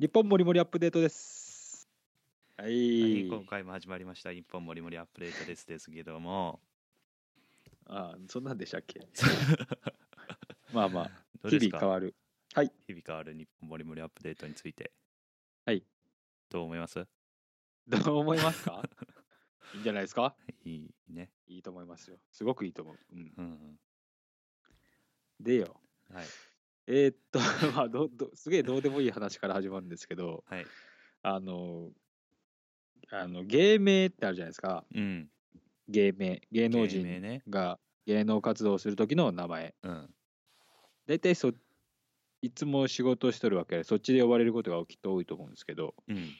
[0.00, 1.86] 日本もりもりアップデートです。
[2.56, 3.28] ははいい。
[3.28, 4.32] 今回も始まりました。
[4.32, 6.58] 日本もりもりアップデートですですけども、
[7.86, 9.06] あそんなんでしたっけ？
[10.72, 11.76] まあまあ、日どうですか？
[11.76, 12.14] 々変わる。
[12.54, 14.90] 日々変わる日本もりもりアップデートについて。
[15.66, 15.84] はい。
[16.48, 17.06] どう思います？
[17.86, 18.82] どう思いますか？
[19.74, 20.34] いいんじゃないですか？
[20.64, 21.30] いいね。
[21.46, 22.18] いいと思いますよ。
[22.32, 22.98] すごくいいと思う。
[23.12, 23.80] うん、うん
[25.38, 25.78] でよ。
[26.08, 26.16] うん。
[26.16, 26.26] はい。
[26.92, 27.38] えーっと、
[27.76, 30.66] まあどど、すげえどうでもいい話から始まるんですけど、はい。
[31.22, 31.92] あの、
[33.10, 34.84] あの芸名ってあるじゃないですか。
[34.92, 35.30] うん。
[35.88, 36.42] 芸名。
[36.50, 37.44] 芸能人ね。
[37.48, 39.74] が芸能活動をする時の名前。
[39.82, 40.14] うん。
[41.06, 41.52] 大体そ
[42.42, 46.30] いつも仕事をしとるわけでそっちで呼ばれることがきっと多いと思うんですけどうん。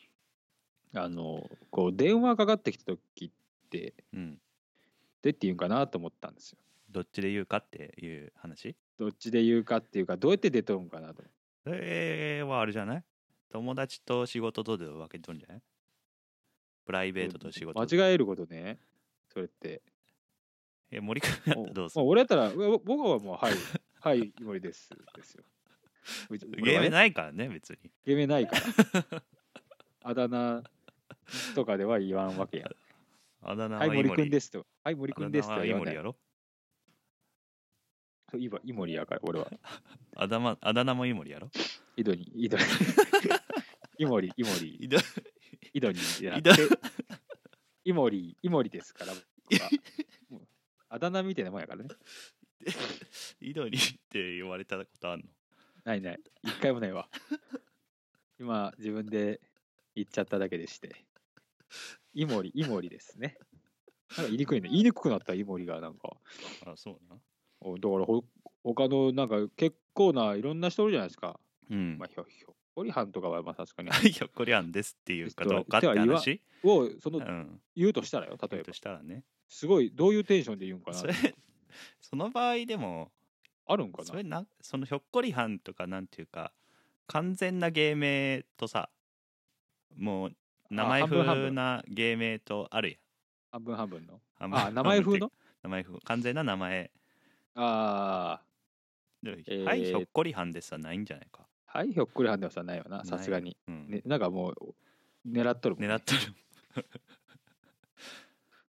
[0.94, 3.30] あのこう電話かかってきた時っ
[3.68, 4.34] てうん。
[4.34, 6.58] どうやって言うんかなと思ったんですよ
[6.90, 8.76] どっちで言うかっていう話？
[8.98, 11.22] どっちで言うかっていうかどうやって出とるんかなと。
[11.66, 13.04] えー、はあるじゃない？
[13.52, 15.62] 友達と仕事とで分けとるんじゃない？
[16.84, 18.78] プライベートと仕事間違えることね。
[19.32, 19.82] それって。
[20.90, 22.04] え、森君やったらどうする？
[22.04, 23.54] 俺やったら僕はもうはい
[24.00, 25.44] はい井森ですですよ。
[26.30, 27.90] ゲームいないからね、別に。
[28.06, 29.22] 芸名ないから。
[30.02, 30.62] あだ名
[31.54, 32.70] とかでは言わんわけやん。
[33.42, 34.10] あだ名はい森。
[34.10, 34.30] くんす。
[34.30, 34.66] ですと。
[34.82, 36.16] はい森くんですとはいイモリやろ？
[38.30, 39.50] そういばイモリやから俺は。
[40.16, 41.50] あだまあだ名もイモリやろ？
[41.96, 42.62] 井戸に井戸に
[43.98, 44.74] イモリ イモリ。
[44.76, 44.98] いだ
[45.72, 46.76] 井戸にじゃな井戸くて
[47.84, 49.70] イモリイモリですから僕は。
[50.30, 50.48] もう
[50.88, 51.88] あだ名みたいなもんやからね。
[53.40, 55.26] 井戸にって言われたことあんの？
[55.84, 56.20] ないない。
[56.44, 57.08] 一回もないわ。
[58.38, 59.40] 今自分で
[59.94, 60.94] 言っちゃっただけでして。
[62.14, 63.36] イモリイモリですね。
[64.10, 64.68] なんか言いにくいね。
[64.68, 66.16] 言いにくくなったイモリがなんか。
[66.66, 67.16] あ、そうな。
[67.60, 68.24] おだからほ
[68.64, 71.38] 他のなんか結構ないろんな人いるじゃないですか、
[71.70, 71.98] うん。
[71.98, 73.90] まあひょひょっこりはんとかはまあ確かに。
[74.10, 77.60] ひょっこりあんですっていうかどうかって話をそうのん。
[77.76, 78.72] 言うとしたらよ例えば。
[78.72, 79.24] したらね。
[79.48, 81.14] すごいどういうテンションで言うんかなそれ、
[82.00, 83.10] その場合でも、
[83.66, 84.04] あるんかな？
[84.04, 86.52] それな、そのひょっこりはんとかなんていうか、
[87.08, 88.90] 完全な芸名とさ、
[89.96, 90.36] もう
[90.70, 91.42] 名前半分半分。
[91.42, 92.98] 風な芸名とあるやん。
[93.50, 94.20] 半分半分の？
[94.34, 95.32] 半分あ名前風の？
[95.64, 96.92] 名前風完全な名前
[97.54, 98.42] あ
[99.22, 101.46] でーはいひょっこりはんですはないんじゃないか。
[101.66, 103.88] あはいひょっこりはんではさないよなないさすがに、うん。
[103.90, 104.74] ね、なんかもう
[105.28, 106.20] 狙っとるもん、ね、狙ってる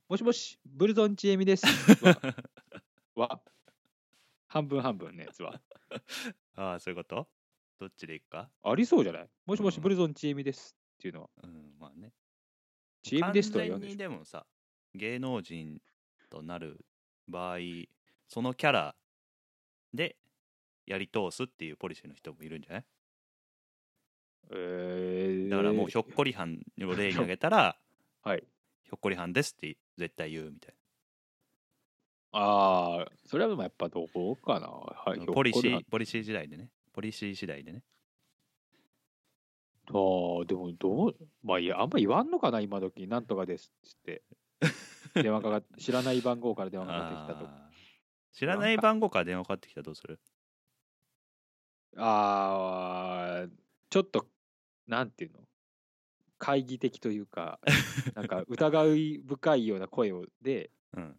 [0.10, 1.66] もしもしブルゾンちえみです。
[2.04, 2.20] は
[3.16, 3.42] は
[4.48, 5.62] 半分半分のやつは。
[6.56, 7.28] ああそういうこと？
[7.80, 8.50] どっちでいくか？
[8.64, 9.30] ありそうじゃない？
[9.46, 9.84] もしもしうん。
[9.84, 11.30] ブルゾンちえみですっていうのは。
[11.44, 12.12] うんまあね。
[13.04, 14.10] ちえみですとは言わ完全にんでしょ。
[14.10, 14.46] でもさ
[14.94, 15.82] 芸能人
[16.30, 16.86] となる
[17.30, 17.58] 場合
[18.32, 18.96] そのキャラ
[19.94, 20.16] で
[20.88, 22.86] やり通すっていうポリシーの人もいるんじゃない？
[24.52, 27.78] えー、だからもうひょっこりはんを例に挙げたら
[28.24, 28.44] はい。
[28.86, 30.76] ひょっこりはんですって絶対言うみたい
[32.32, 34.68] ああそれはでもやっぱどうかな。
[34.70, 36.70] はいなポリシーポリシー時代でね。
[36.94, 37.84] ポリシー次第でね。
[39.88, 39.92] あ
[40.42, 43.08] あ、でもどう、まあいや、あんま言わんのかな、今時。
[43.08, 44.24] なんとかですっつって。
[45.22, 47.50] 電話かか知らない番号から電話かかってきたと。
[47.50, 47.71] あー
[48.34, 50.20] 知らない番号から電話かかってきたらどうする？
[51.98, 53.48] ああ、
[53.90, 54.26] ちょっと、
[54.88, 55.40] なんていうの？
[56.40, 57.60] 懐疑的というか、
[58.16, 61.16] なんか疑い深いような声をで、 うん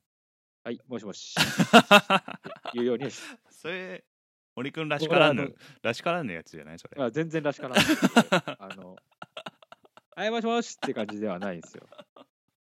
[0.64, 1.34] はい、もしもし、
[2.74, 4.04] いうようにし、それ
[4.56, 6.78] 森くんらしからぬらしからぬやつじゃない？
[6.78, 8.14] それあ全然らしからないですけど。
[8.62, 8.96] あの、
[10.16, 11.86] はい、もしもしって感じではないんですよ。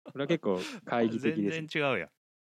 [0.04, 1.56] これは結構懐疑的です。
[1.56, 2.12] 全然違うやんい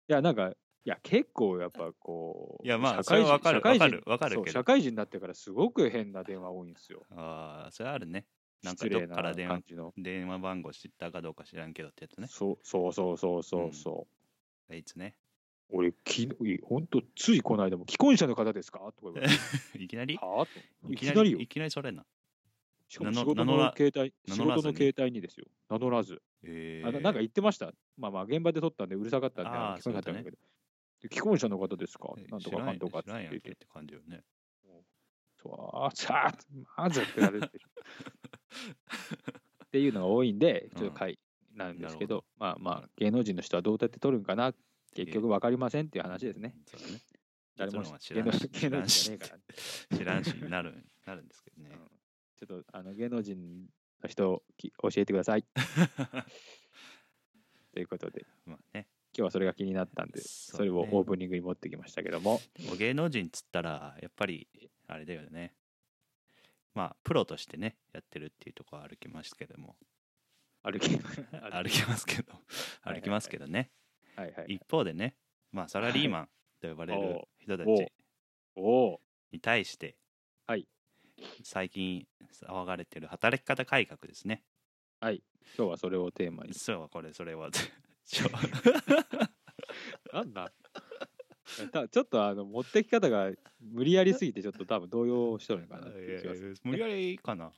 [0.08, 0.54] や、なんか、
[0.86, 7.02] いや、結構やっぱこう、いやまあ社会人それはわかる社会人わかるわかるけどそう社会人になってからすごく変な電話多いんですよ。
[7.12, 8.26] ああそれあるね
[8.64, 9.62] なんかどっから電話。
[9.98, 14.08] 電話番号知ったかどうか知らんけどってやつねそうそうそうそうそうそ
[14.70, 14.74] う。
[14.74, 15.18] あいつね
[15.72, 16.30] 俺、き
[16.64, 18.80] 本当ついこの間も、既婚者の方ですか？
[18.96, 19.34] とか言われて、
[19.84, 20.14] いきなり？
[20.14, 21.48] いいきなりよい。
[21.48, 22.06] きなりそれな
[22.88, 25.48] しかも仕事の携帯、仕事の携帯にですよ。
[25.70, 26.22] 名乗らず。
[26.44, 27.74] えあななんか言ってました？
[27.98, 29.50] まあまあ、現場で撮ったんでうるさかったんで、
[29.82, 30.38] 聞こえなかったんだけど。
[30.38, 30.38] で
[31.10, 32.14] 既婚者の方ですか？
[32.18, 33.40] えなんとからかんとかって言って。
[33.42, 34.24] けって感じよね
[35.38, 36.38] そう、あーさあ、
[36.82, 37.60] まずってなるって。
[39.66, 41.20] っていうのが多いんで、ちょっと回
[41.54, 44.54] なんですけど、まあまあ、芸能人の人はどうやって取るんかな、
[44.96, 46.56] 結局分かりませんっていう話ですね。
[46.66, 47.02] そうだね
[47.58, 49.98] 誰も結論は知らんし芸能人じゃねえから。
[49.98, 51.78] 知らんしなるなるんですけどねうん
[52.36, 53.68] ちょっとあの芸能人
[54.02, 55.46] の人き教えてください。
[57.74, 64.46] ということで、まあね今日はそれが気になったんで、それをねオープニングに持ってきましたけども、お芸能人っつったらやっぱり
[64.90, 65.54] あれだよね。
[66.74, 69.78] まあプロとしてねやってるっていうところは歩きますけども。
[70.64, 72.34] 歩き 歩きますけど。
[72.84, 73.72] 歩きますけどね。
[74.16, 75.16] はいはい一方でね
[75.54, 76.30] まあサラリーマン
[76.60, 77.64] と呼ばれる人た
[78.56, 79.00] お
[79.32, 79.96] ちに対して
[80.46, 80.68] はい。
[81.44, 84.44] 最近騒がれてる働き方改革ですね。
[85.00, 85.24] はい。
[85.58, 86.54] 今日はそれをテーマに。
[86.54, 87.50] そうこれそれは
[90.14, 90.52] なんだ。
[91.72, 93.32] たちょっとあの持ってき方が
[93.62, 96.56] 無理やりすぎてちょっと多分動揺しとるのかなっていう気がする。
[96.64, 97.52] 無理やりかな。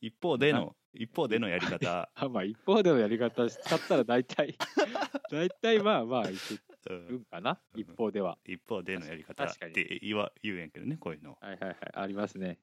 [0.00, 4.56] 一方での一方でのやり方、 あまあ一方でのやり方使ったら大体
[5.30, 6.58] 大体まあまあいけ
[6.88, 7.60] うんかな。
[7.74, 7.80] うん。
[7.80, 8.38] 一方では。
[8.44, 11.76] 一方でのやり方って言わ言うんやけどねこういうのはいはいはい。
[11.92, 12.58] ありますね。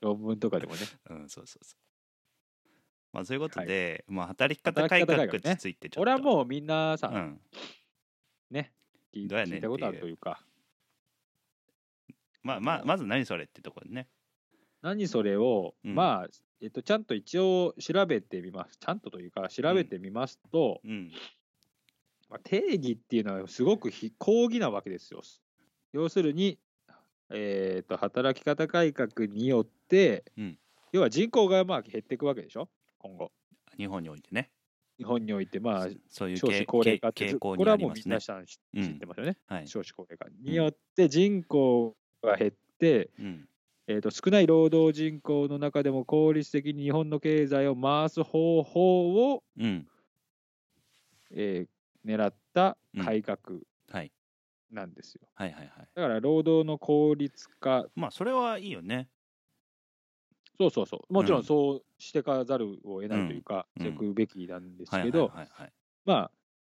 [0.00, 0.80] 論文とかでもね。
[1.10, 1.95] うんそうそうそう
[3.16, 6.10] まあそういうことで、まあ働き方改革についてちょっと。
[6.10, 7.40] 俺はもうみんなさ、うん。
[8.50, 8.72] ね
[9.14, 10.38] 聞いどうやねん聞いたことあるというか。
[12.42, 14.06] まあまあまず何それってところでね。
[14.82, 15.94] 何それを、うん。
[15.94, 16.28] まあ、
[16.60, 18.76] えっと、ちゃんと一応調べてみます。
[18.78, 21.10] ちゃんとというか調べてみますと、うん。
[22.28, 25.22] まあ、定義っていうのはすごく非講義なわけですよ。
[25.94, 26.58] 要するに、
[27.30, 30.58] えー、と働き方改革によって、うん。
[30.92, 32.68] 要は人口がまあ減っていくわけでしょ
[33.06, 33.32] 今後。
[33.76, 34.50] 日本においてね。
[34.98, 38.46] 日本においてまあそういう少子高齢化って傾傾向これはもう皆さん。
[38.46, 43.48] 知ってますよね、はい、少子高齢化によって人口が減って、うん。
[43.88, 49.86] えー、と少ない労働人口の中でも効率的に日本の経済を回す方法を、うん。
[51.30, 51.68] えー
[52.06, 53.38] 狙った改革
[53.90, 54.12] はい。
[54.70, 55.22] なんですよ。
[55.34, 55.88] はいはいはい。
[55.94, 57.86] だから労働の効率化。
[57.96, 59.08] まあそれはいいよね
[60.58, 61.12] そうそうそう。
[61.12, 61.42] もちろうん。
[61.42, 63.82] んそうしてかざるを得ないというか、うん。
[63.82, 65.32] していくべきなんですけど、
[66.04, 66.30] まあ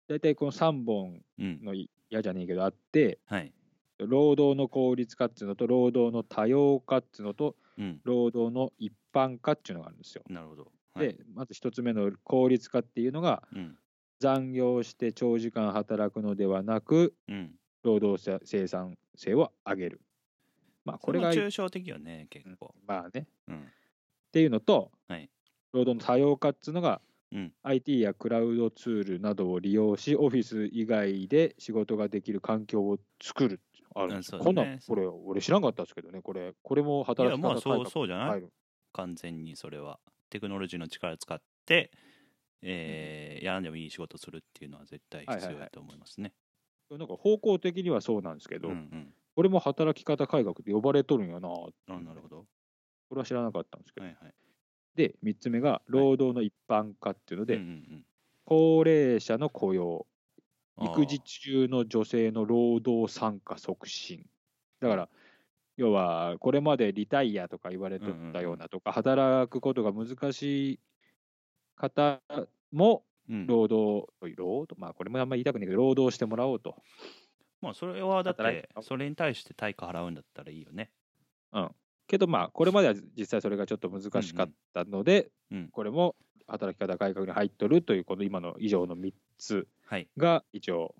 [0.08, 1.60] 大体この3本うん。
[1.64, 1.74] の
[2.10, 3.54] 嫌じゃねえけどあってはい。
[4.00, 8.02] 労働の効率化っていうのと労働の多様化っていうのとうん。
[8.04, 10.24] 労働の一般化っていうのがあるんですよ。
[10.30, 10.72] なるほど。
[10.94, 11.08] はい。
[11.08, 13.78] でまず一つ目の効率化っていうのがうん。
[14.20, 17.56] 残業して長時間働くのではなくうん。
[17.84, 20.02] 労働者生産性を上げる。
[20.86, 22.74] まあここれれがが抽象的よね結構。
[22.88, 23.28] まあね。
[23.48, 23.58] うん。
[23.58, 23.62] っ
[24.32, 25.30] ていうのと、はい。
[25.72, 27.54] 労働の多様化っていうのがうん。
[27.64, 33.62] IT やクラウドツールなどを利用し、オフィス以外で仕事ができる環境を作る
[33.96, 34.40] あるんですよ。
[34.40, 38.44] こうんなん、これ、俺知らんかったですけどね、これ、これもい働きやまあそう方改革そうじゃない、
[38.94, 40.00] 完全にそれは。
[40.30, 41.92] テクノロジーの力使って、
[42.62, 46.34] えーやらんでもいい仕事するっていうのは絶対必要だと思いますね。
[46.90, 51.48] なんか方向的にはそうなんですけど、うんうんこれも働き方改革って呼ばれとるんやな
[51.88, 52.46] あなるほど。
[53.08, 54.06] これは知らなかったんですけど。
[54.06, 54.34] はいはい。
[54.96, 58.06] で、3つ目が労働の一般化っていうので、うんうん
[58.44, 60.06] 高齢者の雇用、
[60.78, 64.26] うん、育児中の女性の労働参加促進。
[64.82, 65.10] だから、
[65.78, 70.80] 要は、これまでリタイアとか言われとったようなとか、働くことが難しい
[71.78, 72.22] 方
[72.74, 76.76] も、あー、うん労働、労働、まあ、これもあんまり言いたくないけど、労働してもらおうと。
[77.62, 80.92] まあそれはだってそれに対して対価払うんだったらいいよね。
[82.08, 86.16] けど、まあ、これまでは実際それがちょっと難しかったので、うんこれも
[86.48, 90.08] 働き方改革に入っとるという、この今の以上の3つはい。
[90.18, 90.96] が一応、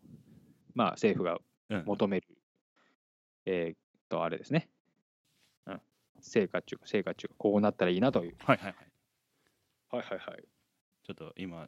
[0.76, 1.40] まあ、政府が
[1.72, 2.28] うん、求める、
[3.46, 3.78] えーっ
[4.10, 4.70] と、あれですね。
[5.68, 5.82] うん。
[6.20, 8.36] 成果中、成果中、こうなったらいいなという。
[8.40, 8.76] はいはいはい。
[9.92, 10.44] はいはいはい。
[11.04, 11.68] ちょっと今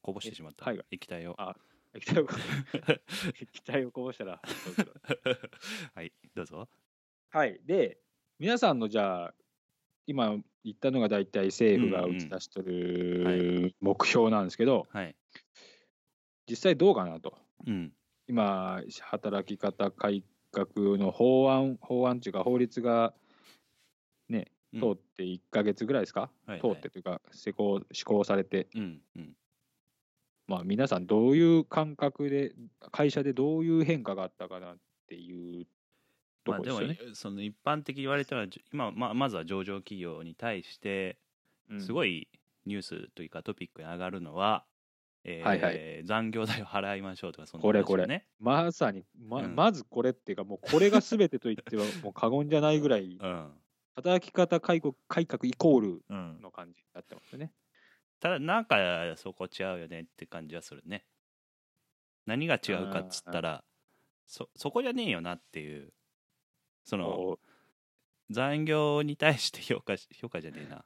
[0.00, 1.34] こぼしてしまったはい液体を。
[1.38, 1.56] あ
[1.94, 2.26] 液体を、
[3.40, 4.40] 液体をこぼしたら、
[5.94, 6.68] はいどうぞ。
[7.30, 7.60] はい。
[7.64, 7.98] で、
[8.38, 9.34] 皆さんのじゃあ、
[10.06, 12.68] 今言ったのが大体政府が打ち出しとうん。
[12.68, 12.74] うん
[13.64, 15.16] る目標なんですけど、はい。
[16.48, 17.38] 実際どうかなと。
[17.66, 17.92] うん。
[18.26, 23.14] 今、働き方改革の法案、法案というか法律が
[24.28, 24.80] ね、うん。
[24.80, 26.60] 通って1ヶ月ぐらいですか、はい。
[26.60, 29.36] 通ってというか施行、施行されて、うんうん
[30.52, 32.52] まあ、皆さんどういう感覚で、
[32.90, 34.76] 会社でどういう変化があったかなっ
[35.08, 35.66] ていう
[36.44, 37.14] とまあでもころですよね。
[37.14, 41.16] その一般的に言われたらじ今ままずは上場企業に対して
[41.78, 42.28] すい、ごい
[42.66, 44.66] ニュースというかトピックに上がるのは、
[45.24, 48.26] えーはいはい残業代を払いましょうとかそんなこれこれ。
[48.38, 53.50] まさにま、うんまずこれっていうか、もうこれが全てと言っては もう過言じゃないぐらい、うん
[53.94, 57.52] 働き方改革改革イコールうん、の感じになってますよね。
[58.22, 58.76] ただなんか
[59.16, 61.04] そこ違うよねって感じはするね。
[62.24, 63.64] 何が違うかっつったら
[64.28, 65.92] そそこじゃねえよなっていう
[66.84, 67.38] そのこ
[68.30, 70.84] 残業に対して評価し評価じゃねえな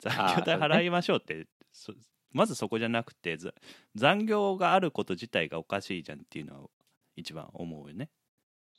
[0.00, 1.92] 残業代払いましょうってそ
[2.32, 3.52] まずそこじゃなくてざ
[3.94, 6.68] 残業があること自体がおかしいじゃんっていうのは
[7.14, 8.10] 一番思うよね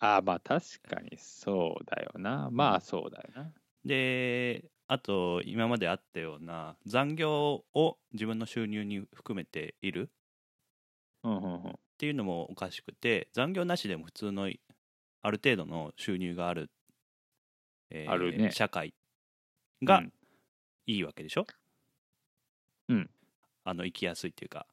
[0.01, 2.49] うああ、まあ確かにそうだよな。
[2.51, 3.53] まあそうだよな。
[3.85, 10.09] であと今まであったような残業を自分の収入に含めている
[11.23, 16.69] っていうのもおかしくて残業なしでも普通のある程度の収入がある,、
[17.89, 18.51] えーあるね。
[18.51, 18.93] 社会
[19.83, 20.13] がうん。
[20.85, 21.45] いいわけでしょ、
[22.87, 23.09] うん。
[23.65, 24.67] あの生きやすいっていうか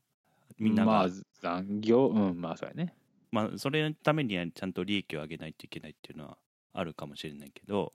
[0.58, 1.08] みんなが、まあ
[1.42, 2.06] 残業？
[2.06, 2.94] うんまあそうやね。
[3.32, 6.38] まあ、それのためにはちゃんと利益を上げないといけないっていうのは
[6.72, 7.92] あるかもしれないけど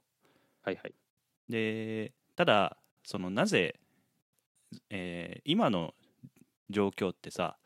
[0.62, 0.94] はいはい
[1.50, 3.80] でただそのなぜ、
[4.88, 5.94] えー今の
[6.70, 7.56] 状況ってさ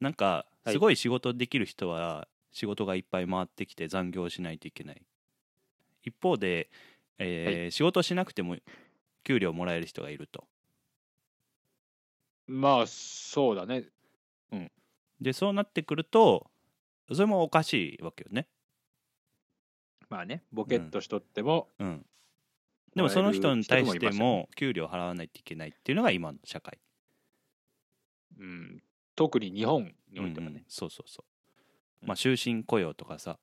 [0.00, 0.72] なんかはい。
[0.72, 5.02] すごい仕事できる人は仕事がいっぱい回ってきて残業しないといけない。
[6.04, 6.70] 一方で、
[7.18, 8.56] えー仕事しなくても
[9.24, 10.44] 給料もらえる人がいると。
[12.46, 13.84] まあそうだね。
[15.20, 16.50] でそうなってくると
[17.12, 18.46] それもおかしいわけよね。
[20.08, 22.06] まあねボケっとしとっても、うん
[22.94, 26.78] でもその人に対しても給料払わないといけないっていうのが今の社会。
[28.38, 28.82] うん、
[29.14, 30.60] 特に日本においてもうんうん。
[30.60, 31.26] ね、そうそうそう。
[31.28, 31.34] うん
[32.06, 33.38] まあ終身雇用とかさ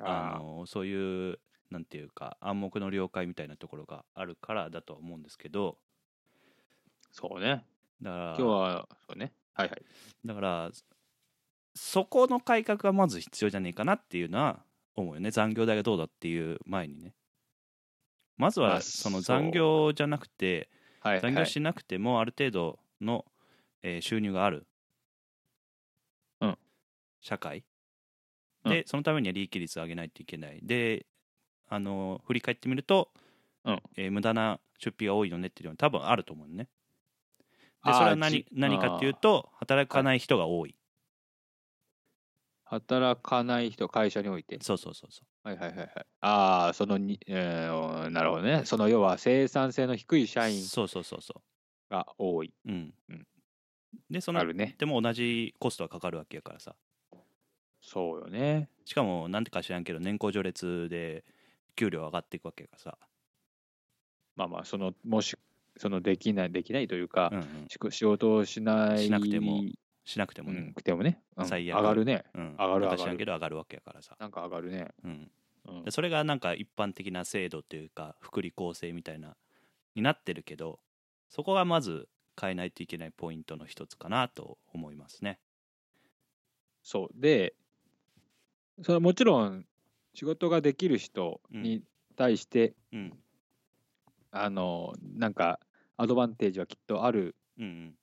[0.00, 1.38] ああのそういう
[1.70, 5.78] なんていうか暗黙の了解みたいなところがあるからだとは思うんですけど。
[7.10, 7.64] そうね。
[8.00, 9.32] だから今日はそうね。
[9.54, 9.82] はいはい。
[10.24, 10.70] だから
[11.74, 14.62] そこの改革がまず必要じゃねえかなっていうのは
[14.94, 15.30] 思うよね。
[15.30, 17.14] 残業代がどうだっていう前にね
[18.36, 20.70] まずまあはその残業じゃなくて
[21.00, 21.20] はいはい。
[21.22, 23.24] 残業しなくてもある程度の、
[23.82, 24.66] えー収入がある、
[26.40, 26.58] うん。
[27.20, 27.64] 社会。
[28.64, 28.70] うん。
[28.70, 30.60] で、そのためには利益率を上げないといけない。
[30.62, 31.06] で
[31.68, 33.12] あの振り返ってみると、
[33.64, 33.82] うん。
[33.96, 36.68] えー無駄な出費が多いよねっていうのは多分あると思うのね。
[37.84, 40.76] でそれは何じ何かっていうと働かない人が多い、
[42.64, 44.60] 働かない人会社において。
[44.60, 45.88] そうそうそうそはいはいはいはい。
[46.20, 48.62] ああそのに、えーなるほどね。
[48.64, 51.22] その要は生産性の低い社員うそうそうそう。
[51.22, 51.42] そ
[51.90, 53.26] が多い、ううん、うん。
[54.10, 54.76] でそのあるね。
[54.78, 56.74] でも同じコストがかかるわけやからさ。
[57.80, 58.68] そうよね。
[58.84, 61.24] しかもなんてか知らんけど年功序列で
[61.74, 62.98] 給料上がっていくわけやからさ、
[64.36, 65.36] まあまあそのもし
[65.76, 69.62] そのできないできないというか、うんうん、しく仕事をしないしなくても
[70.04, 71.46] しなくてもね、うん、くてもね、うん。
[71.46, 71.76] 最悪。
[71.78, 72.24] 上がるね。
[72.34, 73.16] うん、上がる上がる。
[73.16, 75.30] けど上がるわけやからさ、なんか上がるね、うん、
[75.66, 75.84] うん。
[75.84, 79.36] でそれがなんか一般的な制度というか福利厚生みたいな
[79.94, 80.80] になってるけど
[81.28, 82.08] そこがまず
[82.40, 85.38] 変えないといけないポイントの一つかなと思いますね。
[86.82, 87.08] そう。
[87.14, 87.54] で
[88.82, 89.64] それはもちろん
[90.14, 91.82] 仕事ができる人に
[92.16, 93.18] 対して、うん。
[94.30, 95.60] あのなんか
[95.96, 97.94] アドバンテージはきっとあるうんうん、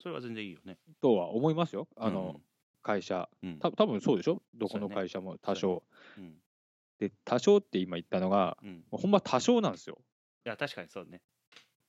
[0.00, 0.78] それは全然いいよね。
[1.00, 1.88] とは思いますよ。
[1.96, 2.40] あの、
[2.82, 3.28] 会社。
[3.42, 3.50] うん。
[3.50, 4.42] うんた多分そうでしょ？
[4.54, 5.82] どこの会社も多少、
[6.16, 6.24] うん。
[6.24, 6.34] うん
[6.98, 9.98] で多少って今言ったのがうん、いほんま多少なんですよ。
[10.44, 11.22] や確かにそうね。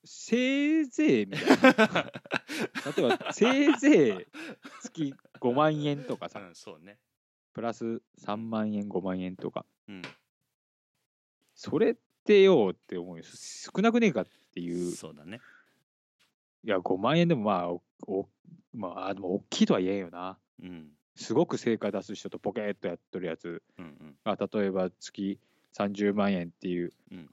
[0.06, 2.12] せいぜいみたいな。
[2.98, 4.26] 例えばせいぜい
[4.82, 6.98] 月5万円とかさ、うん、そうね。
[7.54, 9.66] プラス3万円5万円とか。
[9.90, 10.02] うん、
[11.54, 13.24] それってよって思うよ。
[13.26, 14.92] 少なくねえかっていう。
[14.92, 15.42] そうだね。
[16.64, 18.30] いや5万円でもまあおお
[18.74, 20.38] まあでも大きいとは言えんよな。
[20.62, 20.90] うん。
[21.16, 23.62] すごく成果出す人とポケーっとやっとるやつ。
[23.78, 24.16] うんうん。
[24.24, 25.40] が例えば月
[25.78, 27.30] 30万円っていう、うん。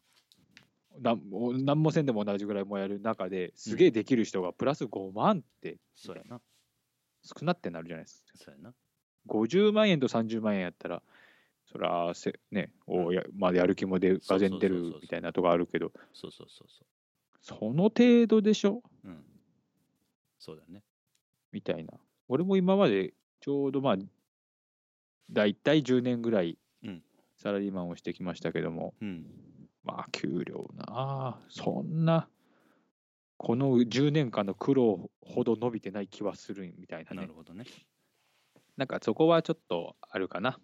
[1.00, 6.40] なんも何もせんでも同じぐらいもやる中ですげえできる人がプラス5万ってそうやな。
[7.22, 8.32] 少なってなるじゃないですか。
[8.36, 8.74] そうやな。
[9.26, 11.02] 50万円と30万円やったら
[11.70, 15.92] そらせねおや,、まあ、やる気もがぜん出るみたいなとこあるけど。
[16.14, 16.84] そうそうそうそ
[17.48, 18.82] その程度でしょ？
[19.04, 19.08] う。
[19.08, 19.24] うん。
[20.38, 20.82] そうだね。
[21.50, 21.94] みたいな
[22.28, 23.96] 俺も今までちょうどまあ
[25.30, 27.02] 大体10年ぐらいうん
[27.36, 29.24] サラリーマンをしてきましたけども、うん。
[29.82, 32.28] まあ給料なあそんな
[33.38, 37.64] この10年間の苦労ほど伸びてない気はするみたいなねなるほどね。
[38.76, 40.58] なんかそこはちょっとあるかな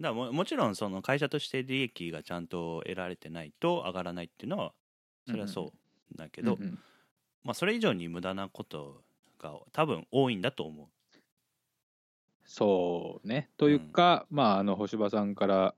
[0.00, 4.72] だももちろんその会社として利益がちゃんと得られてないと上がらないっていうのは
[5.26, 5.78] それはそう
[6.16, 6.78] だけど、うんうん。
[7.44, 9.02] まあ、それ以上に無駄なこと
[9.38, 10.90] が多分多いんだと思
[12.44, 13.50] そうね。
[13.58, 15.74] というか、まああの星葉さんから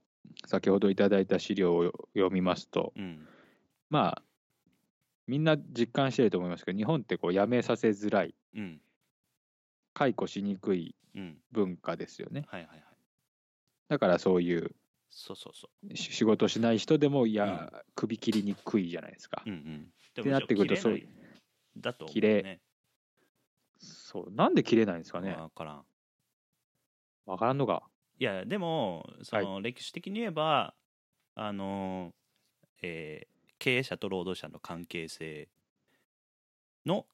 [0.47, 2.99] 先ほどいただいた資料を読みますとう。
[2.99, 3.27] うん。
[3.89, 4.23] まあ
[5.27, 8.81] みんな実感してると思いますけど日本ってこう辞めさせづらいうん。
[9.93, 11.37] 解雇しにくいうん。
[11.51, 12.45] 文化ですよね。
[12.47, 12.83] はいはいはい。
[13.89, 14.71] だからそういう
[15.09, 19.43] そうそうそし仕事しない人でもいや、首切りにくいじゃないですか。
[19.45, 20.99] ううんうんでってなってくるとそう
[21.77, 22.61] だと思うね。
[23.79, 25.33] そうなんで切れないんですかね。
[25.35, 25.85] 分からん。
[27.25, 27.89] わからんのか。
[28.19, 30.75] いやでもその歴史的に言えば
[31.35, 32.13] あの
[32.81, 35.49] えー経営者と労働者の関係性
[36.85, 37.05] の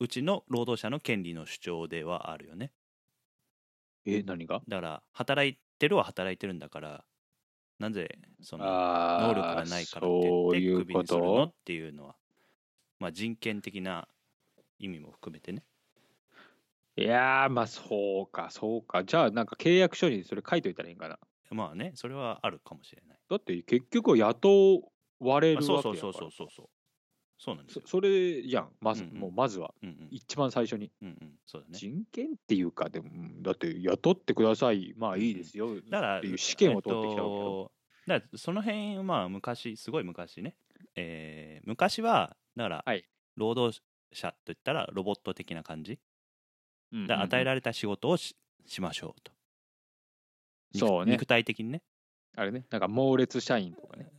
[0.00, 2.72] うちの労働者の権利の主張ではあるよね。
[4.06, 4.62] え、何が？
[4.68, 7.04] だから働いてるは働いてるんだから
[7.78, 12.19] なぜそのあ能力がないからって言ってクビにするのっとていうのは
[13.00, 14.06] まあ人権的な
[14.78, 15.64] 意味も含めてね。
[16.96, 19.04] いやー、まあそうか、そうか。
[19.04, 21.18] じゃあ、なんか契約書にそれ書いといたらいいんかな。
[21.50, 23.18] まあねそれはあるかもしれない。
[23.28, 26.00] だって結局は雇われるあわけやから。
[26.00, 26.70] そうそうそうそうそう
[27.38, 27.56] そう。
[27.56, 27.82] なんですよ。
[27.86, 29.18] そそれじゃん、まず、うんうん。
[29.18, 30.08] もうまずは、うんうん。
[30.10, 30.92] 一番最初に。
[31.00, 31.32] うんうん。
[31.46, 31.78] そうだね。
[31.78, 37.40] 人権っていうか、でも、うんだって雇ってください、まあいいですよ、だからっていう試験を取ってきたわけよ。
[37.40, 37.72] えっと
[38.06, 40.56] だからその辺まあ昔すごい昔ね、
[40.96, 43.04] えー昔はだから、はい。
[43.36, 43.80] 労働
[44.12, 45.98] 者といったらロボット的な感じ？
[46.92, 49.32] うんだ与えれられた仕事をししましょうと。
[50.72, 51.12] 肉そうね。
[51.12, 51.82] 肉体的にね。
[52.36, 54.10] あれね、なんか猛烈社員とかね。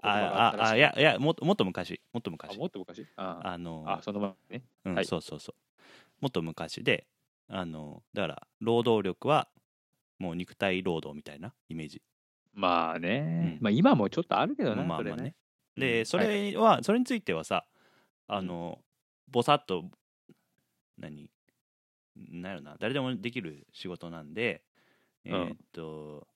[0.00, 2.00] あああいやいやもっともっと昔。
[2.12, 3.06] もっとあ昔もっと昔？
[3.16, 4.64] ああのあ、その前ね。
[4.84, 5.04] うんはい。
[5.04, 5.82] そうそうそう。
[6.20, 7.06] もっと昔で
[7.48, 9.48] あのだから労働力は
[10.18, 12.02] もう肉体労働みたいなイメージ。
[12.52, 13.64] まあね、うん。
[13.64, 15.22] まあ今もちょっとあるけどな、まあまあね。
[15.22, 15.34] ね。
[15.76, 15.82] うん。
[15.82, 17.64] でそれは、それについてはさ
[18.34, 18.82] あの、
[19.28, 19.90] ぼさっと
[20.98, 21.30] 何？
[22.16, 22.76] なんやろな。
[22.78, 24.64] 誰でもできる仕事なんで
[25.24, 25.52] えうん。
[25.52, 26.28] ーっと、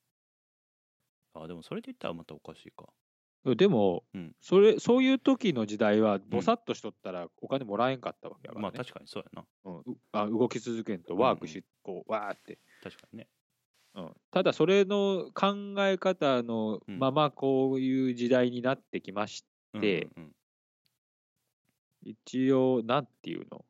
[1.35, 2.87] あでもそれで言ったらまたおかしいか。
[3.45, 4.37] でも、うん。
[4.41, 8.63] それそういう時の時代は、ぼさっとしとったらお金もらえんかったわけやから、ね。
[8.63, 9.47] まあ確かにそうやな。
[9.65, 9.87] うん。
[9.87, 13.29] うあ動き続けんとワークし、こうわーって、確かにね。
[13.95, 14.17] うん。
[14.33, 17.07] ただ、それの考え方のうん。
[17.07, 20.36] ままこういう時代になってきましでうんうんうん
[22.09, 23.65] 一応、なんていうの？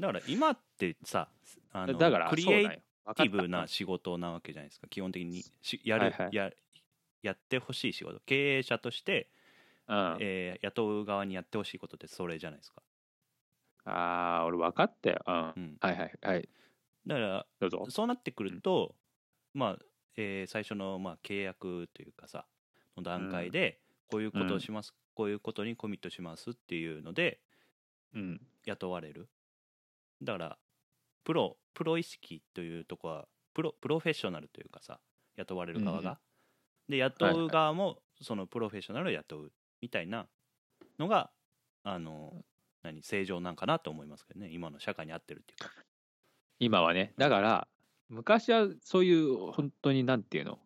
[0.00, 1.28] だから今ってさ
[1.72, 5.42] あのだから、クリエイティブな仕事なわけじゃないですか基本的に。
[5.60, 6.34] しやる、はいはい。
[6.34, 6.50] や
[7.22, 8.20] やってほしい仕事。
[8.20, 9.28] 経営者として、
[9.88, 12.82] うん、えー雇う側にやってほしいことってそれじゃないですか、
[13.84, 15.18] ああ、俺分かったよ。
[15.26, 15.34] うん。
[15.34, 16.12] うん、はいはい。
[16.22, 16.48] はい。
[17.06, 17.86] だからどうぞ。
[17.88, 18.94] そうなってくると、
[19.52, 19.78] まあ
[20.16, 22.46] えー最初の、まあ、契約というかさ
[22.96, 27.40] の段階でこういうことをします、こういうことにコミットしますっていうので
[28.14, 28.40] うん。
[28.64, 29.28] 雇われる。
[30.22, 30.58] だから
[31.24, 35.00] プロプロ意識というとこはプロプロフェッショナルというかさ
[35.36, 36.16] 雇われる側が、うん
[36.88, 40.26] で雇う側もそのプロフェッショナルを雇うみたいな
[40.98, 41.30] のが
[41.84, 42.32] あの
[42.82, 44.48] 何正常なんかなと思いますけどね。
[44.52, 45.70] 今の社会に合ってるっていうか。
[46.58, 47.12] 今はね。
[47.18, 47.68] だから、
[48.08, 50.58] 昔はそういう、本当になんていうの、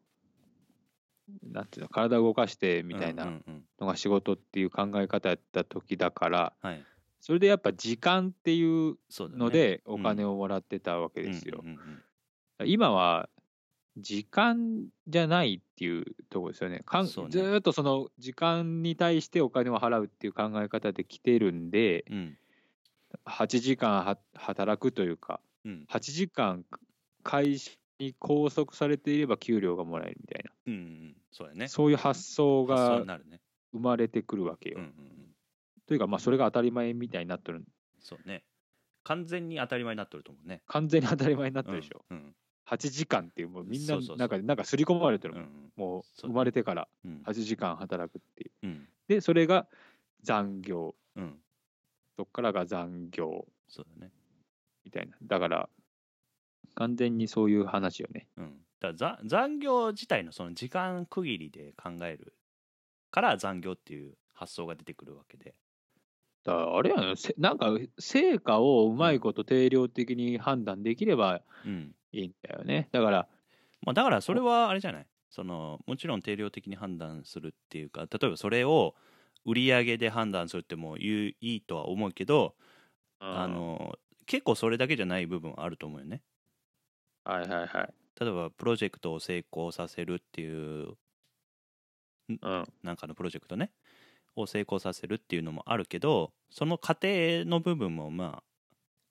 [1.43, 3.65] なんていうの、体を動かしてみたいうんうなんうん。
[3.81, 6.85] のが仕事っていう考え方やった時だから、はい
[7.23, 10.03] それでやっぱ時間っていうのでおうん。
[10.03, 11.63] 金をもらってたわけですよ。
[12.65, 13.29] 今は
[13.97, 16.81] 時間じゃないっていうところですよね。
[16.85, 17.11] かんね。
[17.11, 22.37] ずーっとその時間に対してお金を払うっていう考え方で来てるんで、うん。
[23.25, 25.87] 8時間は働くというか、うん。
[25.89, 26.65] 8時間
[27.23, 31.17] 会社に拘束されていれば給料がもらえるみたいな、うんうん。
[31.31, 31.69] そうやね。
[31.69, 33.05] そういう発想が
[33.73, 34.79] 生まれてくるわけよ。
[34.79, 35.22] うんうんうん
[35.87, 37.65] というか、まあ、それが当たり前みたいになってる、
[38.01, 38.45] そうね。
[39.05, 40.63] 完全に当たり前になってると思うね。
[40.67, 42.05] 完全に当たり前になってるでしょ。
[42.11, 42.17] うん。
[42.19, 42.35] うん。
[42.69, 45.41] 8時間っていう、もうみんななんかなんか刷り込まれてるうん
[45.77, 46.89] もん、もう生まれてから。
[47.05, 47.23] うん。
[47.27, 48.51] 8時間働くっていう。
[48.63, 48.89] うん。
[49.09, 49.67] で、それが
[50.23, 51.39] 残業、うん。
[52.17, 53.47] そっからが残業。
[53.69, 54.13] そうだね。
[54.85, 55.17] みたいな。
[55.23, 55.69] だから、
[56.75, 58.29] 完全にそういう話よね。
[58.37, 58.65] うん。
[58.81, 62.35] だからざ残業自体のその時間区切りで考える
[63.11, 65.55] から残業っていう発想が出てくるわけで
[66.45, 72.89] だあれやねせなんか成果をうまいこと定量的に判断できればうんいいんだよね。
[72.93, 73.29] だから、
[73.83, 75.07] まあ、だからそれはあれじゃない？
[75.31, 78.95] そのもちろん定量的に判断するっていうか例えばそれを
[79.47, 82.55] 売り上げで判断するってもいいとは思うけど、
[83.19, 86.23] あの結構それだけじゃない部分はあると思うよね
[87.25, 87.95] はいはいはい。
[88.21, 90.95] 例えばプロジェクトを成功させるっていう
[92.29, 92.65] うん。
[92.83, 93.73] なんかのプロジェクトね
[94.37, 98.43] を成功させるっていうのもあるけどその過程の部分もまあ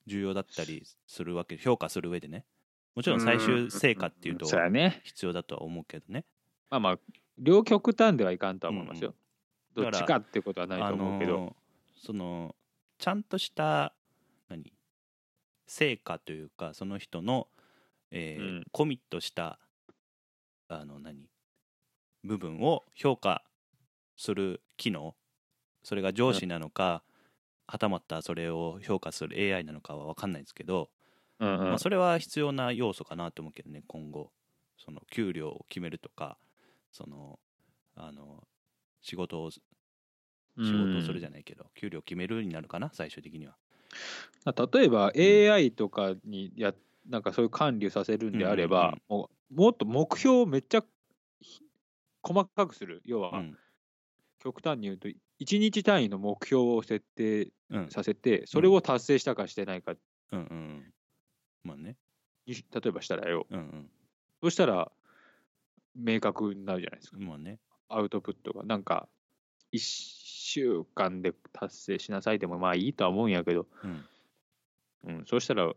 [0.07, 2.45] 重要だったりするわけ評価する上でね
[2.95, 4.45] もちろん最終成果っていうと。
[4.45, 6.25] 必要だとは思うけどね
[6.69, 6.99] まあまあ、
[7.37, 9.09] 両極端ではいかんとは思いますよ。
[9.09, 9.21] うんうん
[9.73, 11.35] どっちかってことはないと思うけど。
[11.35, 11.53] あのー
[12.03, 12.55] その
[12.97, 13.93] ちゃんとした
[14.49, 14.73] 何？
[15.65, 17.47] 成果というかその人の、
[18.11, 19.59] えーうんコミットした
[20.67, 21.29] あの何？
[22.23, 23.43] 部分を評価
[24.21, 25.15] する機能
[25.83, 27.03] それが上司なのか、
[27.67, 30.89] はたまたそれを評価する AI なのかは分かんないですけど、
[31.39, 31.63] うんうん。
[31.69, 34.31] まあ、それは必要な要素かなと思うけどね今後。
[34.83, 36.39] その給料を決めるとか
[36.91, 37.39] その
[37.95, 38.43] あの
[39.01, 39.61] 仕事を仕
[40.57, 43.55] 事をするじゃないけど、給料決めるになるかな最終的には。
[44.45, 46.73] 例えば AI とかにや
[47.07, 48.37] なんかそういう管理をさせるん。
[48.37, 50.83] であれば、もうもっと目標をめっちゃ
[51.39, 51.61] ひ
[52.23, 53.57] 細かくする要は、うん
[54.43, 57.89] 極端に言うと1日単位の目標を設定うん。
[57.89, 59.93] させてそれを達成したかしてないか。
[60.33, 60.93] うんうん。
[61.63, 61.95] まあね。
[62.45, 63.47] に例えばしたらよ。
[63.49, 63.89] うん
[64.43, 64.91] そしたら
[65.95, 67.17] 明確になるじゃないですか。
[67.17, 67.59] うんまあね。
[67.87, 68.63] アウトプットが。
[68.63, 69.07] なんか
[69.71, 74.05] 1週間で達成しなさいでもまあいいとは思うんやけど、うん。
[75.03, 75.71] うん、そうしたら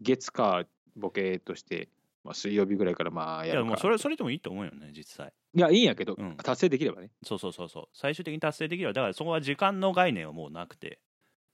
[0.00, 0.64] 月か
[0.96, 1.88] ボケとして、
[2.24, 3.64] まあ、水曜日ぐらいからまあいやるか。
[3.64, 5.32] やもうそれそれでもいいと思うよね実際。
[5.54, 6.36] いやいいんやけど、うん。
[6.38, 7.10] 達成できればね。
[7.22, 7.88] そうそうそうそう。
[7.92, 11.00] 最終的に達成できればだからそこは時間の概念はもうなくて。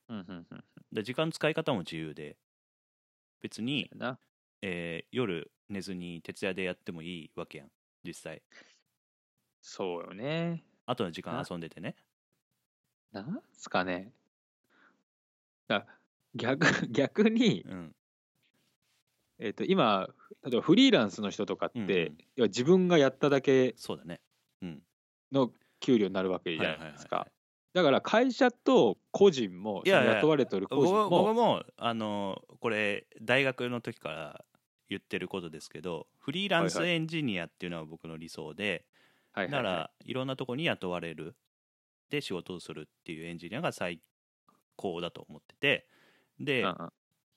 [0.09, 2.37] うんうんうんで時間の使い方も自由で。
[3.43, 4.19] 別に、な。
[4.63, 7.71] えー夜寝ずに徹夜でやってもいいわけやん
[8.05, 8.43] 実際。
[9.61, 10.65] そうよね。
[10.87, 11.97] あとの時間な遊んでてね。
[13.13, 14.13] なんすかね。
[15.69, 15.87] だ
[16.35, 17.95] 逆 逆に、うん
[19.41, 20.09] えっと今
[20.45, 22.19] 例えばフリーランスの人とかって、うんうん。
[22.37, 24.21] 要は自分がやっただけそうだね。
[24.63, 24.83] うん。
[25.33, 25.51] の
[25.81, 27.27] 給料になるわけじゃないですか。
[27.73, 34.45] だから会社と個人も雇われてる個僕人も僕もあのこれ大学の時から
[34.89, 38.85] 言ってることですけどフリーランスエンジニアっていうのは僕の理想で、
[39.33, 39.65] はいはいはい。
[39.65, 41.37] だからいろんなとこに雇われる。
[42.11, 44.01] で仕事をするっていうエンジニアが最
[44.75, 45.87] 高だと思ってて
[46.41, 46.93] で、うんうん。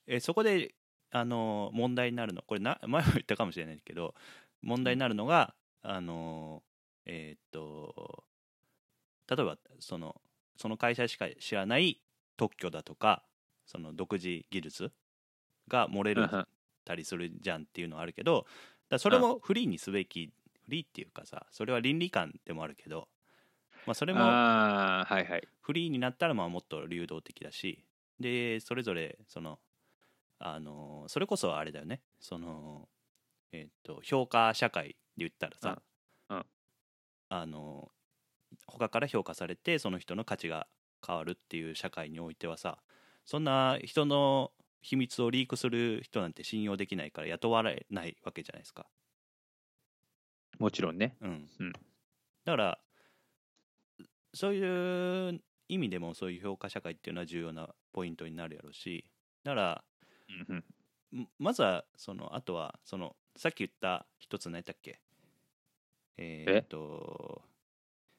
[0.07, 0.73] えそこで
[1.15, 2.41] あの問題になるの。
[2.41, 4.15] これな前も言ったかもしれないけど
[4.63, 6.63] 問題になるのが、あの
[7.05, 8.23] えーっと
[9.29, 10.15] 例えばその
[10.57, 11.99] その会社しか知らない
[12.35, 13.23] 特許だとか
[13.65, 14.91] その独自技術
[15.67, 16.27] が漏れる
[16.83, 18.45] たりするじゃんっていうのはあるけど
[18.89, 20.31] だそれもフリーにすべき
[20.65, 23.07] フリーっていうかさそれは倫理観でもあるけど、
[23.85, 24.19] まあ、それも
[25.61, 27.83] フリーになったらまあもっと流動的だし
[28.19, 29.59] でそれぞれその
[30.45, 32.01] あのそれこそあれだよね。
[32.19, 32.89] その
[33.53, 35.81] えっ、と評価社会で言ったらさ、
[36.29, 36.37] うん。
[36.37, 36.45] うん。
[37.29, 37.91] あの
[38.67, 40.67] 他から評価されてその人の価値が
[41.05, 42.77] 変わるっていう社会においてはさ
[43.25, 44.51] そんな人の
[44.81, 48.85] 秘密をリークする人なんて信用できないから雇われないわけじゃないですか。
[50.59, 51.15] もちろんね。
[51.21, 51.49] うん。
[51.59, 51.71] うん。
[51.71, 51.79] だ
[52.45, 52.79] から
[54.33, 59.05] そういう意味でもそういう評価社会っていうのは重要なポイントになるやろうし。
[59.43, 59.83] だから
[60.49, 61.29] うんん。
[61.39, 64.99] まずはそのあとはそのさっき言った一つ何やったっけ？
[66.17, 66.45] え？
[66.47, 67.41] ーっと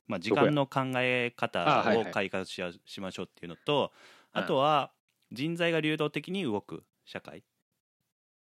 [0.07, 2.09] まあ時間の考えあ方はいはい。
[2.09, 3.93] を改革しやしましょうっていうのと
[4.35, 4.41] うん。
[4.41, 4.93] あとは
[5.33, 7.45] 人材が流動的に動く社会。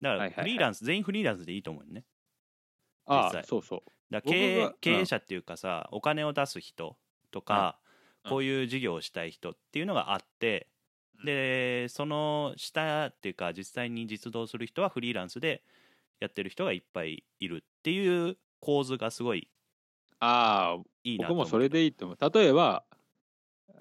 [0.02, 0.44] だからはいはいはい。
[0.44, 2.06] フリーランス全員フリーランスでいいと思うよね。
[3.06, 3.42] あ実際。
[3.42, 3.82] あそうそう。
[4.12, 6.98] だ経営経営者っていうかさ、お金を出す人
[7.32, 7.80] とか、
[8.26, 8.30] うん。
[8.30, 10.73] こういう事業をしたい人っていうのがあって、うん
[11.24, 15.64] でその下っていうか実際に実動する人はフリーランスで
[16.20, 19.50] やってる人がいっぱいいるっていう構図がすごい
[20.20, 22.32] ああいいな僕もそれでいいと思う。
[22.34, 22.84] 例えば、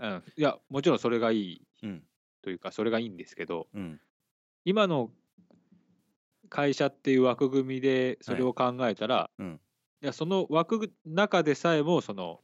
[0.01, 2.03] うん、いやもちろんそれがいいうん。
[2.43, 4.01] というかそれがいいんですけどうん。
[4.65, 5.11] 今の
[6.49, 9.61] 会社っていう枠組みでそれを考えたら、うん。
[10.03, 12.41] いやその枠の中でさえもその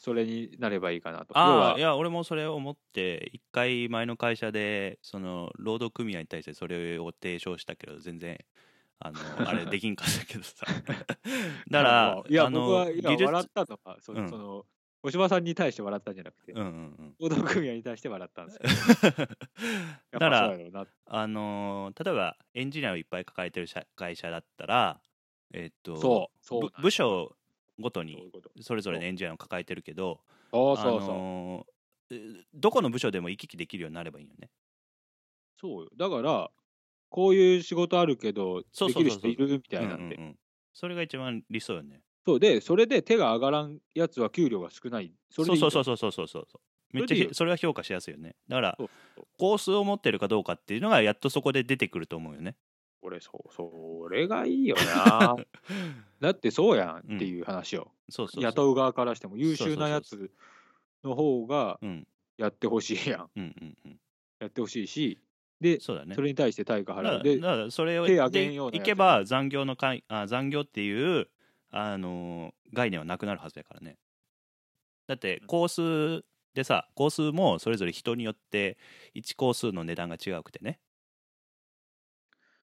[0.00, 1.34] それになればいいかなと。
[1.36, 8.38] 要あはあいや俺もそれを思って一回前の会社でその労働組合に対してそれを提唱したけど全然
[8.98, 10.64] あの あれできんかったけどさ。
[11.70, 14.28] だからいやあの僕は今笑ったのはそ,、うん。
[14.30, 14.64] その
[15.02, 16.68] 小島さんに対して笑ったんじゃなくて、うんうんう
[17.02, 17.14] ん。
[17.20, 19.28] 労働組合に対して笑ったんですけど やっ
[20.12, 25.02] ぱだからあのー例えばエンジニアをいっぱい抱えてる社会社だったら
[25.52, 27.36] えっとそうそうぶ部署
[27.80, 30.20] ごとにそれぞれのエンジニアを抱えてるけど
[30.52, 31.66] あの
[32.54, 34.50] どこの部署でも行き来できるようになればいいよね。
[35.60, 35.90] そうよ。
[35.96, 36.50] だから
[37.08, 40.36] こういう仕事あるけどできる人いるみたいなんで、うんうんうん。
[40.72, 42.00] それが一番理想よね。
[42.24, 42.40] そう。
[42.40, 45.12] でそれで手が上がらんやつは給料が少ない。
[45.30, 46.60] それでそうそうそうそうそうそうそう
[46.92, 48.34] めっちゃそれは評価しやすいよね。
[48.48, 48.78] だから
[49.38, 52.56] コースを持ってるかどうかっていうのがやっとそこで出てくると思うよね
[53.02, 55.36] 俺そうそれがいいよな。
[56.20, 58.44] だってそうやんっていう話よ、そうそうそう。
[58.44, 60.30] 雇う側からしても優秀なやつ
[61.02, 63.30] の方がうんやってほしいやん。
[63.36, 63.42] うん。
[63.60, 64.00] うんうん
[64.40, 65.18] やってほしいし。
[65.60, 66.14] でそうだね。
[66.14, 71.28] それに対して対価だから払うでだからそれを手挙げでんようなやついけば残業のかいあ残業っていう、
[71.70, 73.98] あのー概念はなくなるはずやからね。
[75.06, 75.46] だってうん。
[75.46, 78.78] コースでさコースもそれぞれ人によって
[79.14, 80.80] 1コースの値段が違うくてね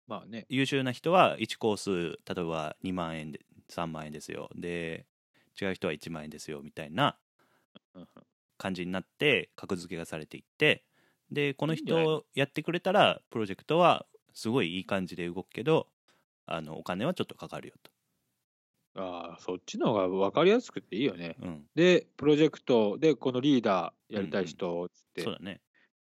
[0.07, 5.05] まあね優秀な人は1コース例えば2万円で3万円ですよで
[5.61, 7.17] 違う人は1万円ですよみたいな
[7.95, 8.07] うんうん
[8.57, 10.83] 感じになって格付けがされていって
[11.31, 15.87] でこの人やってくれたらプロジェクトはすごいいい感じで動くけど
[16.45, 17.91] あのお金はちょっとかかるよと。
[18.95, 21.35] ああ、そっちの方が分かりやすくていいよね。
[21.41, 25.61] うん、で、プロジェクトで、このリーダーやりたい人つって、そうだね。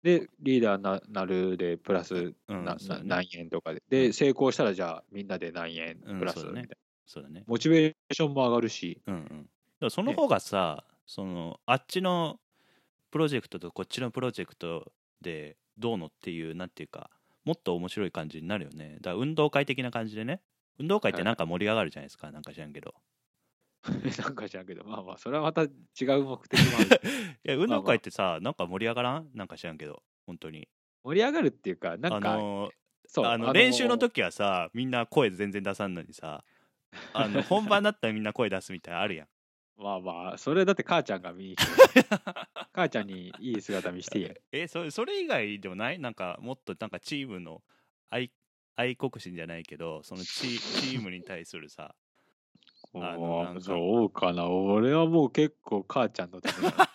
[0.03, 6.75] で、リーダーななるで、プラスうんな、そうだねな何円とかで、うで、ん成功したら、じゃあ、みんなで何円うんプラスみたいな。
[7.05, 7.43] そうだね。
[7.47, 9.89] モチベーションも上がるし、うんうん。
[9.89, 12.39] その方がさ、そのあっちの
[13.11, 17.11] プロジェクトとこっちのプロジェクトでどうのっていうなんていうか
[17.45, 18.95] もっと面白い感じになるよね。
[19.01, 20.41] だから運動会的な感じでね。
[20.79, 22.95] 運動会ってなんか盛り上がるじゃないですか、なんか知らんけど。
[24.23, 27.01] なんか知らんけど、まあまあ、それはまた違う目的もある。
[27.45, 29.29] いや運動会ってさ、なんか盛り上がらん？
[29.33, 30.69] なんか知らんけど本当に。
[31.03, 32.71] 盛り上がるっていうか、なんか、あの
[33.05, 36.45] そう、あの練習の時はさみんな声全然出さんのにさ
[37.13, 39.27] あの本番だったらみんな声出すみたいなのあるやん。
[39.75, 42.05] まあまあ、それだって母ちゃんが見に来て、
[42.71, 44.35] 母ちゃんにいい姿見していいやん。
[44.51, 45.99] えそれそれ以外でもない？
[45.99, 47.63] なんかもっとなんかチームの
[48.09, 48.31] 愛
[48.75, 51.95] 愛国心じゃないけどそのチチームに対するさ
[52.95, 54.47] あのそうかな。
[54.49, 56.89] 俺はもう結構母ちゃんのためだ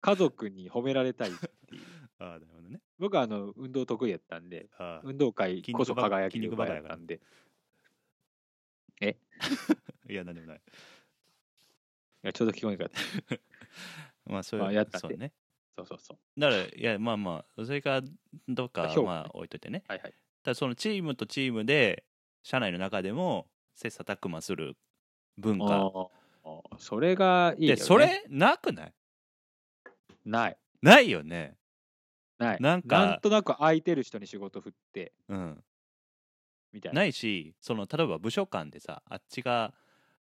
[0.00, 1.82] 家族に褒められたいっていう。
[2.18, 2.80] ああなるほどね。
[2.98, 4.68] 僕はあの運動得意やったんで、
[5.02, 7.20] 運動会こそ輝き筋で奪肉バカやったんで、
[10.08, 10.56] いやなんでもない。
[10.56, 10.60] い
[12.22, 12.90] やちょうど聞こえなかっ
[13.28, 13.38] た。
[14.30, 15.32] まあそういうまあやったそうね。
[15.76, 16.40] そうそうそう。
[16.40, 18.02] だからいやまあまあそれから
[18.48, 19.82] どっかまあ置いといてね。
[19.88, 20.14] はいはい。
[20.42, 22.04] ただそのチームとチームで
[22.42, 24.76] 社内の中でも切磋琢磨する
[25.38, 25.90] 文化
[26.78, 27.76] それがいいよ、ね。
[27.76, 28.94] でそれなくない？
[30.24, 30.56] ない。
[30.82, 31.56] ないよね
[32.38, 32.60] ない。
[32.60, 35.64] なんかなんとなく空いてる人に仕事振って、うん
[36.72, 37.02] みたいな。
[37.02, 39.74] ないしその例えば部署間でさあっちが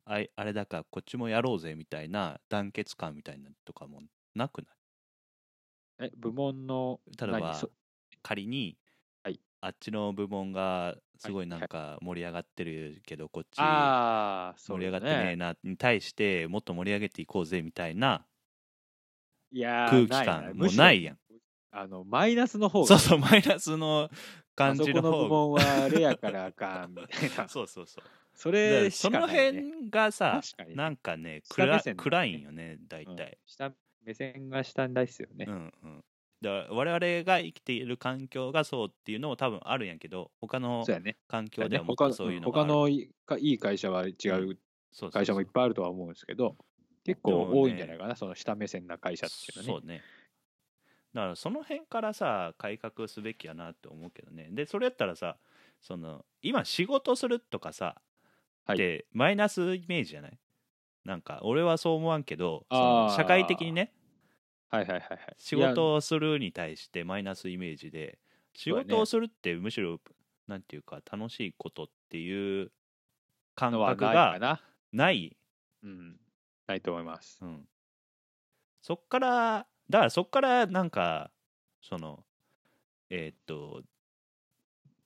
[0.06, 4.02] あいあれだからこっちもやろうぜみたいな団結感みたいなのとかも
[4.36, 6.06] なくない？
[6.06, 7.60] え、部門の、例えば
[8.22, 8.78] 仮に、はい
[9.62, 11.70] あっちの部門がすごいなんはい。
[11.70, 15.36] か盛り上がってるけどこっちああ、盛り上がってねえね。
[15.36, 18.26] なに対してもっと盛り上げていこうぜみたいな
[19.52, 20.24] いやー空気な。
[20.24, 21.18] い感もむしろないやん。
[21.72, 22.88] あの、マイナスの方が。
[22.88, 24.10] そうそうマイナスの
[24.56, 27.48] 感じこの部方門はあれやからあかんみたいな。
[27.50, 28.04] そうそうそう。
[28.34, 29.64] そだかられしそのかない、ね。
[29.64, 30.76] 辺がさ確かにね。
[30.76, 32.10] なんかね下目暗線だね。
[32.10, 33.16] 暗いんよね大うん。
[33.16, 33.72] 体、下
[34.06, 35.46] 目線が下ですよね。
[35.48, 36.04] うんうん
[36.42, 40.86] だから我々が生きている環境がそうっていうのも多分あるんやけど他の。
[41.28, 42.72] 環境ではもっ他とそういうのがある。
[42.72, 44.58] 他のいかいい会社は違う
[45.12, 46.56] 会社もいっぱいあるとは思うんですけど、
[47.04, 49.86] 結構多いんじゃないかな、その下目線な会社っていうのはね。
[49.86, 50.02] そうね。
[51.14, 54.50] だからその辺からさ改革すべきやなって思うけどね。
[54.52, 55.38] でそれやったらさ
[55.82, 57.96] その今仕事するとかさ、
[58.66, 58.78] はい。
[58.78, 60.40] ってマイナスイメージじゃない？
[61.06, 63.94] なんか俺はそう思わんけど社会的にね
[64.70, 65.36] はいはいはいはい。
[65.38, 68.20] 仕事をするに対してマイナスイメージで
[68.54, 70.00] 仕事をするってむしろ
[70.48, 72.72] なんていうか楽しいことっていう
[73.56, 74.42] 感覚が
[74.92, 75.38] ない
[75.84, 76.20] うん。
[76.68, 77.40] ないと思います。
[77.42, 77.68] うん、
[78.82, 81.32] そっからだからそっからなんか
[81.82, 82.26] その
[83.10, 83.84] えーっと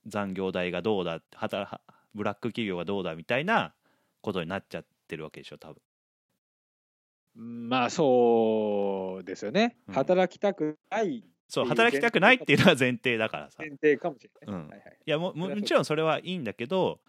[0.06, 1.82] 残業代がどうだ働は
[2.14, 3.74] ブラック企業がどうだみたいな
[4.22, 5.82] ことになっちゃってるわけでしょ多分うん
[7.36, 9.78] まあそうですよね。
[9.88, 9.96] うん。
[9.96, 11.24] 働きたくない。
[11.48, 13.58] そう働きたくないっていうのは前提だからさ。
[13.60, 14.56] 前提かもしれない。
[14.56, 14.68] うん。
[14.70, 15.00] はいはい。
[15.06, 17.02] いやもももちろんそれはいいんだけど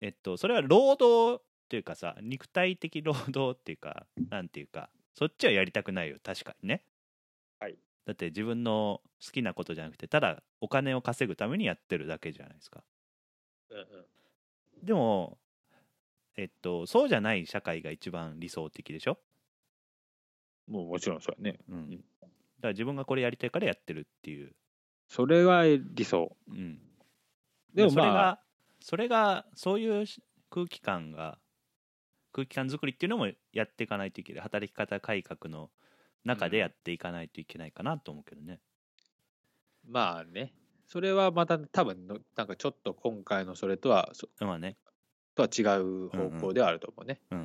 [0.00, 6.18] えっとそれは労働っていうかさ肉体的労働っていうかなんていうかそっちはやりたくないよ。
[6.22, 6.84] 確かにね。
[7.60, 7.80] はい。
[8.06, 12.82] だって自分の好きなことじゃなくてただお金を稼ぐためにやってるだけじゃないですか。
[13.70, 14.06] うんうん。
[14.82, 15.38] でも
[16.36, 19.18] えっとそうじゃない社会が一番理想的でしょ？
[20.70, 21.58] もうもちろんそうやね。
[21.68, 24.52] うんだから自分がこれやりたいからやってるっていう
[25.08, 26.36] それが理想。
[26.48, 26.78] うん
[27.74, 28.40] でもそれが、まあ、
[28.80, 31.38] それがそういうし空気感が
[32.32, 35.70] 空気感作りっていうのもやっていかないといけない働き方改革の
[36.24, 38.60] 中でやっていかないといけないかなと思うけどね。
[39.86, 40.52] まあね。
[40.86, 44.76] それはまた多分の、なんかちょっと今回のそれとは、そまあね。
[45.36, 47.20] とは違う方向ではあると思うね。
[47.30, 47.38] うん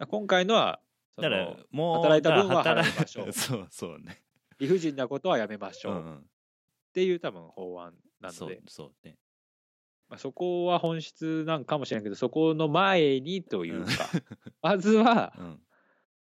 [0.00, 0.06] うん。
[0.08, 4.22] 今回のは、そだからのもう働いた分は払いましょう そうそうね。
[4.58, 6.30] 理不尽なことはやめましょうっうんうん。
[6.92, 9.18] ていう多分法案なのそうで、そうね。
[10.08, 14.16] まあ、そこは本質なんかもしれないけど、そこの前にというか、う
[14.50, 15.60] んまずはうん。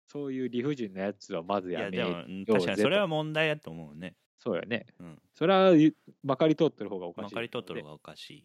[0.06, 2.12] そういう理不尽なやつはまずいややめよう
[2.44, 4.16] 確かにそれは問題だと思うね。
[4.38, 4.86] そうやね。
[4.98, 5.22] うん。
[5.34, 7.24] それはゆまかり通ってる方がおかしい。
[7.26, 8.44] まかり通っとる方がおかしい。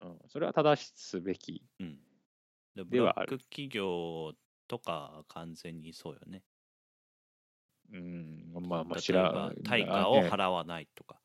[0.00, 1.62] うん、それは正すべき。
[1.80, 1.98] うん。
[2.88, 4.32] ではあるラック企業
[4.68, 6.42] とか完全にそうよね。
[7.92, 11.20] うん、まあまあ知らば対価をね払わないとか。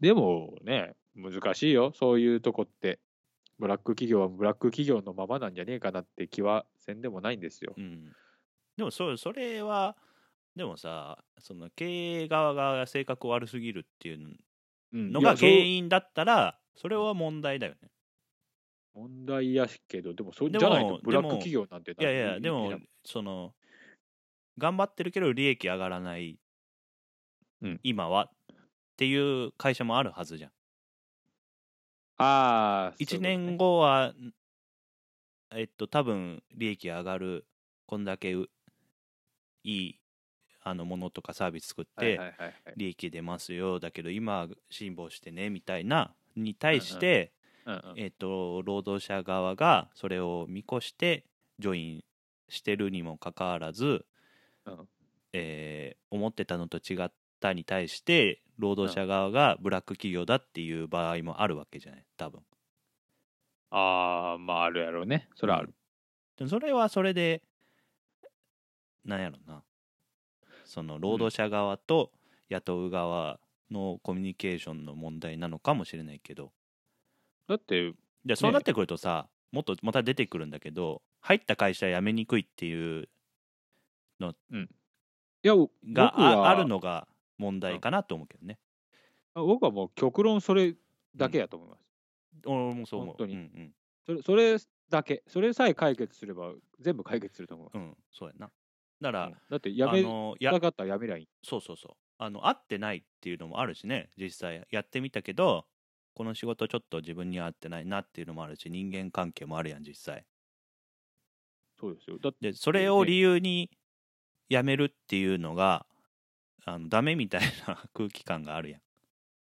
[0.00, 3.00] でもね、難しいよ、そういうとこって。
[3.58, 7.74] ブラック企業はブラック企業のままなんじゃねえかなって気はせんでもないんですよ。
[7.76, 8.10] うん、
[8.78, 9.96] でもそそれは
[10.56, 14.34] でもさその経営側が性格悪すぎるっていう
[14.94, 17.90] うんのが原因だったらそれは問題だよね。
[18.94, 22.72] 問題やしけど、でもそうじゃないとブラック企業なんていやいやでも
[23.04, 23.54] その
[24.58, 26.38] 頑張ってるけど利益上がらない、
[27.62, 27.80] うん。
[27.82, 28.28] 今はっ
[28.96, 30.50] ていう会社もあるはずじゃん。
[32.18, 34.12] ああ、1年後は
[35.52, 37.46] えっと多分利益上がる
[37.86, 38.48] こんだけう
[39.64, 40.00] いい
[40.62, 42.20] あのものとかサービス作って、
[42.76, 47.32] 利益出ますよだけど今は辛抱してねみたいなに対して、
[47.66, 47.94] うんうん。
[47.96, 51.24] えっと労働者側がそれを見越して
[51.58, 52.04] ジョイン
[52.48, 54.06] してるにもかかわらず、
[54.66, 54.88] うん。
[55.32, 62.04] えー思ってたのと違ったに対して労働者側がブラック企業だっていう場合もあるわけじゃない？
[62.16, 62.40] 多分。
[63.70, 65.28] ああ、まああるやろうね。
[65.36, 65.72] それはある。
[66.36, 67.42] でもそれはそれで
[69.04, 69.62] なんやろな。
[70.64, 72.12] その労働者側と
[72.48, 73.38] 雇う側
[73.70, 76.52] のコミュニケーションの問題なのかもしれないけど
[77.50, 77.92] だって、
[78.24, 83.08] でそうなってくるとさ、もっとまた出てくるんだけど入った会社辞めにくいっていう
[85.42, 87.08] いや、僕がはああるのが
[87.38, 88.58] 問題かなと思うけどね。
[89.34, 90.74] 僕はもう極論それ
[91.16, 91.80] だけやと思います。
[92.46, 93.16] 俺もそう思う。
[93.16, 93.74] 本当にうん
[94.06, 94.56] それそれ
[94.90, 97.70] だけ、それさえ解決すれば全部解決すると思。
[97.72, 98.50] うん、うん、そうやな。
[99.00, 101.28] だから、うんだってやめあのやたかったらやめりゃいい。
[101.42, 105.64] そうそうそうあの合ってないっていうのもあるしね実際やってみたけど
[106.14, 110.24] この仕事ちょっと自分には合ってないなっていうのもあるし人間関係もあるやん実際
[111.80, 112.18] そうですよ。
[112.18, 113.70] だってでそれを理由に
[114.50, 115.86] 辞めるっていうのが
[116.66, 118.80] あのダメみたいな空気感があるやん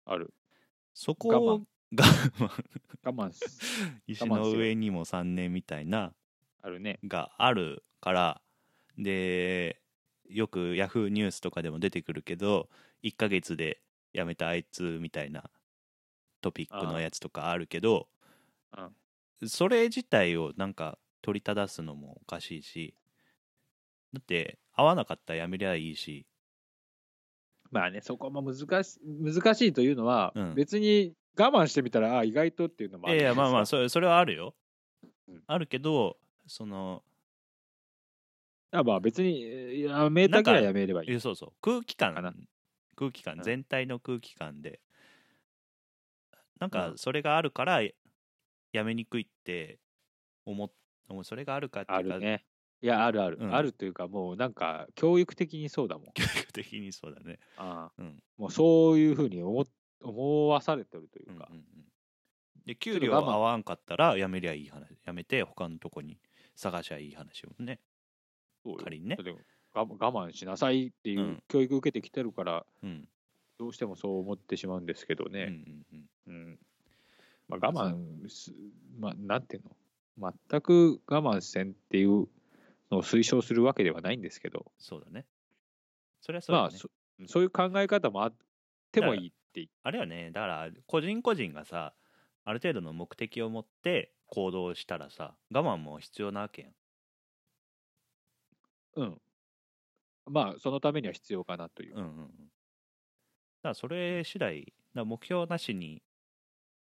[0.05, 0.35] ある。
[0.93, 2.05] そこを我が
[3.05, 3.45] 我慢す
[4.07, 6.13] 石の上にも3年みたいな
[6.61, 6.99] あるね。
[7.05, 8.43] があるから
[8.99, 9.81] で
[10.29, 12.69] よくヤフーニュースとかでも出てくるけど
[13.03, 13.81] 1ヶ月で
[14.13, 15.51] 辞めたあいつみたいな
[16.41, 18.09] トピックのやつとかあるけど
[19.47, 22.95] それ自体をなんか取り正すのもおかしいし
[24.13, 26.27] だって合わなかったら辞めりゃいいし。
[27.71, 30.55] まあね、そこも難し難しいというのは、うん。
[30.55, 34.55] 別に我慢してみたら、あ意外とっていうのもあるいやいやまあまあそそれそれはあるよ、
[35.29, 35.43] うん。
[35.47, 37.03] あるけどその
[38.73, 41.11] まあ別に、えーやめたきゃやめればいい。
[41.11, 41.53] いやそうそう。
[41.61, 42.33] 空気感かな。
[42.97, 43.43] 空気感うん。
[43.43, 44.81] 全体の空気感で
[46.61, 46.99] なんかうん。
[46.99, 47.83] それがあるから
[48.73, 49.79] やめにくいって
[50.45, 50.71] 思っ
[51.09, 51.25] もう。
[51.25, 52.45] それがあるかっていうかあるね。
[52.81, 53.55] いや、あるある、うん。
[53.55, 56.07] あるというか、もうなんか、教育的にそうだもん。
[56.15, 57.41] 教育的にそうだね。
[57.57, 57.93] ああ。
[57.99, 58.23] うん。
[58.37, 59.67] もうそういうふうに思
[60.01, 61.85] 思わされてるというか、うんうんうん。
[62.67, 66.21] で給料合わんかったらやめりゃいい話やめて他のとこに
[66.55, 67.81] 探しゃいい話をね。
[68.63, 68.79] そうよ。
[68.85, 69.17] 仮にね。
[69.75, 71.43] 我我慢しなさいっていううん。
[71.49, 73.09] 教育受けてきてるから、うん
[73.59, 75.47] どうしてもそう思ってしまうんですけどうんうね。
[75.47, 76.07] んうん。
[76.27, 76.59] うん。
[77.49, 78.53] まあ、我慢す、
[78.99, 82.29] まあ、なんていうの、全く我慢せんっていう
[82.91, 85.27] のを推奨するわけではないんですけど、そうだね。
[86.21, 86.69] それはそうだね。
[86.69, 86.91] まあそ、
[87.27, 88.35] そういう考え方もあっ
[88.93, 90.31] てもいいっていあれはね。
[90.31, 91.95] だから個人個人がさ
[92.45, 96.73] ある程度の目的を持って行動したらさ我慢も必要なわけやん。
[98.97, 99.21] うん。
[100.27, 101.97] まあ、そのためには必要かなという。
[101.97, 102.29] うんうんうん
[103.63, 106.03] だそれ次第だ目標なしに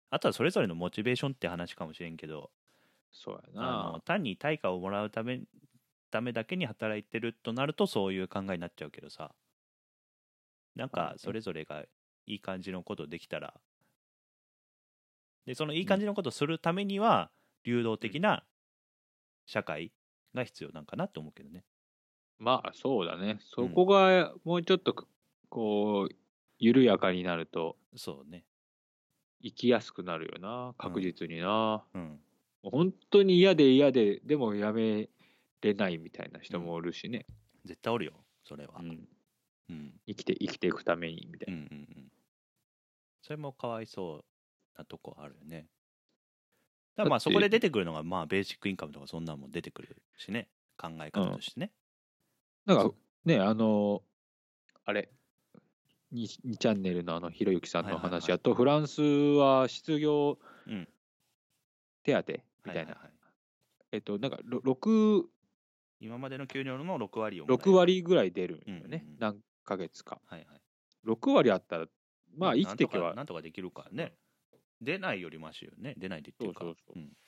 [0.09, 2.51] あとはそれぞれのモチベーションって話かもしれんけど
[3.11, 4.01] そうやあのな。
[4.05, 5.41] 単に対価をもらうため
[6.11, 9.33] ためだけに働いてるとなるとそういう考えになっちゃうけどさ。
[10.75, 11.83] なんかそれぞれが
[12.25, 13.53] いい感じのことできたら。
[15.45, 17.31] でそのいい感じのことするためには
[17.63, 18.43] 流動的な
[19.45, 19.91] 社会
[20.33, 21.63] が必要なんかなと思うけどね。
[22.39, 23.39] まあ、そうだね。
[23.41, 24.95] そこがもうちょっと、
[25.49, 26.15] こう、
[26.61, 28.45] 緩やかになると、そうね。
[29.43, 31.83] 生きやすくなるよな、確実にな。
[31.93, 32.19] うん。
[32.61, 35.09] もう本当に嫌で嫌で、でもやめ
[35.61, 37.25] れないみたいな人もおるしね。
[37.65, 38.75] 絶対おるよそれは。
[38.79, 39.09] うん。
[39.69, 39.93] うん。
[40.05, 41.61] 生きて、生きていくためにみたいな。
[41.61, 42.11] うんうんうん。
[43.23, 44.25] それもかわいそう
[44.77, 45.67] なとこあるよね。
[46.95, 50.47] だまあそこで出てくるのがまあベーシックインカムとかそんなんも出てくるしね。
[50.77, 51.71] 考え方としてね、
[52.65, 52.89] だから
[53.25, 54.01] ね、あの、
[54.85, 55.11] あれ、
[56.13, 60.37] 2, 2チャンネルのあのひろゆきさんの話やと、フランスは失業
[60.67, 60.87] うん。
[62.03, 62.33] 手当
[62.65, 62.97] みたいな、
[63.91, 65.23] えっと、なんかろ6
[65.99, 67.63] 今までの給料の6割をもらえる。
[67.63, 69.17] 6割ぐらい出るんよね、うんうんうん。
[69.19, 70.19] 何ヶ月か。
[70.25, 70.61] はいはい。
[71.07, 71.85] 6割あったら、
[72.37, 73.03] まあ生きていけば。
[73.03, 74.13] なんとかなんとかできるからね。
[74.81, 75.93] 出ないよりマシよね。
[75.97, 76.65] 出ないでっていうか。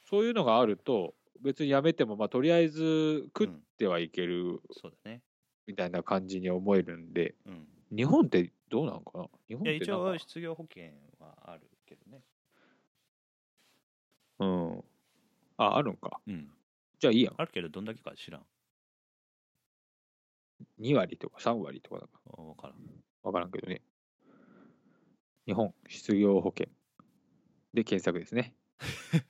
[0.10, 5.22] そういうのがあると、別にやめても、まあ、とりあえず食ってはいけるそうだね。
[5.68, 9.28] みたいな感じに思えるんで、うん日本ってどうなのかな？
[9.48, 12.24] 日本いや一ってなんか応失業保険はあるけどね
[14.40, 14.84] うん。
[15.58, 16.22] あ、あるんか。
[16.28, 16.52] うん
[17.00, 17.36] じゃあいいやん。
[17.38, 18.46] あるけどどんだけか知らん
[20.80, 22.78] 2割とか3割とかなんか分からん
[23.24, 23.82] わからんけどね。
[25.46, 26.68] 日本失業保険
[27.74, 28.56] で検索ですね。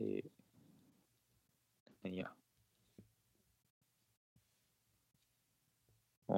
[0.00, 0.30] えー、
[2.02, 2.39] 何や？
[6.30, 6.32] あ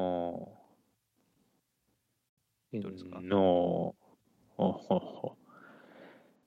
[2.75, 3.21] ーどれですか？
[3.21, 3.95] の
[4.57, 5.37] ほほほ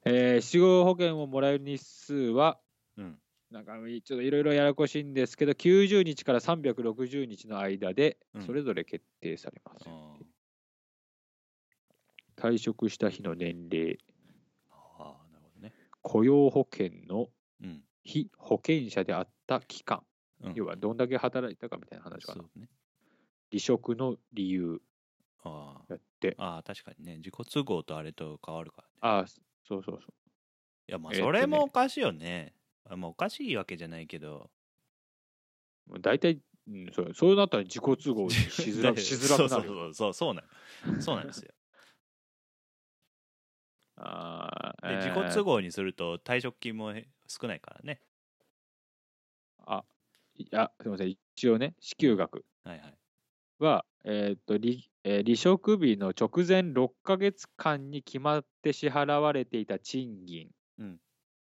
[0.06, 2.60] えー失業保険をもらえる日数は、
[2.98, 3.20] うん。
[3.52, 3.74] なんか
[4.04, 8.42] ちょっといろいろややこしいんですけど、90日から360日の間でうん。
[8.46, 9.86] それぞれ決定されます。
[9.88, 10.18] あ
[12.36, 13.98] 退職した日の年齢、
[14.72, 15.74] あーなるほどね。
[16.02, 17.30] 雇用保険の
[17.62, 17.84] うん。
[18.04, 20.04] 非保険者であった期間、
[20.42, 20.54] うん。
[20.54, 22.42] 要はどんだけ働いたかみたいな話かな。
[22.44, 22.70] そうね
[23.52, 24.82] 離職の理由。
[25.44, 27.18] あーやって、あー確かにね。
[27.18, 28.94] 自己都合とあれと変わるからね。
[29.02, 30.14] ああ、そうそうそう。
[30.88, 32.54] いやまあそれもおかしいよね。
[32.90, 34.50] あまあおかしいわけじゃないけど。
[36.02, 39.68] 大体、うん、そうそうなったら自己都合にしづらく しづらくなる。
[39.68, 40.14] そうそうそう。
[40.14, 41.54] そうなんそうなんですよ。
[43.98, 45.14] あーでえー。
[45.14, 46.94] 自己都合にすると退職金も
[47.28, 48.02] 少ないからね。
[49.68, 49.84] あ、
[50.36, 52.46] いや、すみません、一応ね、支給額。
[52.64, 52.98] はいはい
[53.60, 60.50] は、えーっと離えー離職日の直前6ヶ月間に決まって支払われていた賃金、
[60.80, 61.00] うん。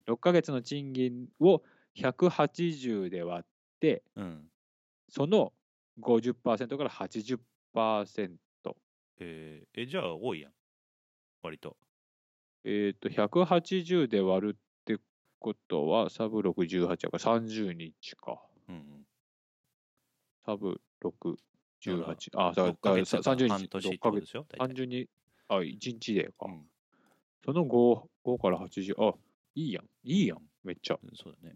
[0.08, 1.62] 6ヶ月の賃金を
[1.96, 3.46] 180で割っ
[3.80, 4.50] て、うん。
[5.10, 5.54] その
[6.00, 7.40] 50%から80%、
[9.20, 10.52] えーえじゃあ多いやん。
[11.44, 11.78] 割と。
[12.66, 14.98] えーっと、180で割るって
[15.40, 18.42] ことは、サブ6、18やから30日か。
[18.68, 19.08] うんうん。
[20.46, 22.30] サブ6、だから18。
[22.36, 24.22] あ、だ6ヶから月だから30日、半年って6ヶ月。
[24.22, 25.08] でしょ単純に、
[25.48, 26.46] あ、1日でか。
[26.46, 26.66] うん
[27.46, 29.14] その5、5から80、あ、
[29.56, 29.86] いいやん。
[30.04, 30.40] いいやん。
[30.64, 31.00] めっちゃ。
[31.16, 31.56] そうだね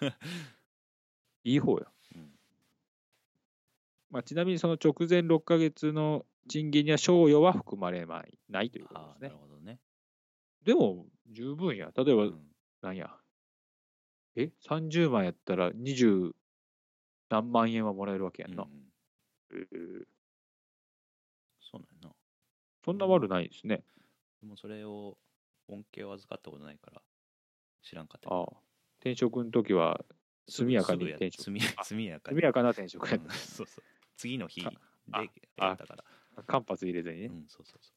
[1.44, 1.86] いい方や。
[2.16, 2.30] うん
[4.10, 9.40] まあ、ちなみにその直前6ヶ月の賃金には賞与は含まれないないということですねなる。
[9.40, 9.78] ほどね
[10.64, 11.92] でも、十分や。
[11.96, 12.46] 例えば、うん
[12.82, 13.16] なんや。
[14.34, 16.34] え ?30 万やったら20
[17.28, 18.64] 何万円はもらえるわけやんな。
[18.64, 18.89] うんうん
[19.52, 20.04] えー
[21.70, 22.14] そうなんやな。
[22.84, 23.84] そんな悪ないですね。
[24.40, 25.16] でもそれを
[25.68, 27.00] 恩恵を預かったことないから
[27.82, 28.46] 知らんかったああ。
[29.00, 30.00] 転職の時は、
[30.48, 31.44] 速やかに転職。
[31.44, 32.36] 速やかに。
[32.36, 33.84] 速やかな転職やっうんそうそう。
[34.16, 34.68] 次の日で
[35.12, 35.22] あ
[35.66, 36.04] やったから。
[36.36, 36.42] た。
[36.42, 37.26] 間髪入れずにね。
[37.26, 37.92] うんそうそうそ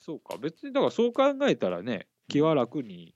[0.00, 0.38] そうか。
[0.38, 3.14] 別に、だからそう考えたらね、気は楽に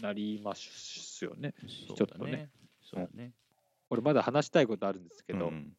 [0.00, 1.54] なりますよね。
[1.62, 2.50] うちょっとね。
[2.82, 3.32] そうだね。
[3.88, 5.72] これまだ話したいことあるんですけど、うん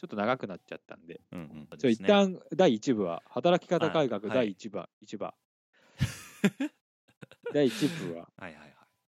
[0.00, 1.90] ちょっと長くなっちゃったんで、うんうん。
[1.90, 5.26] 一旦第1部は、働き方改革はい第1部、一部。
[7.52, 8.74] 第1部は、はいはいはい。